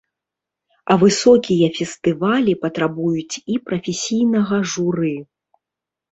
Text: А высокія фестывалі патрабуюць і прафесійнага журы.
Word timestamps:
А 0.91 0.95
высокія 1.01 1.67
фестывалі 1.79 2.55
патрабуюць 2.63 3.35
і 3.55 3.59
прафесійнага 3.67 4.57
журы. 4.73 5.13